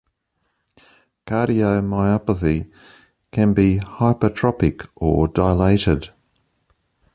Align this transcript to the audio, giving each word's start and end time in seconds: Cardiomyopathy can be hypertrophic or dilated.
Cardiomyopathy 1.27 2.71
can 3.31 3.53
be 3.53 3.77
hypertrophic 3.77 4.89
or 4.95 5.27
dilated. 5.27 6.09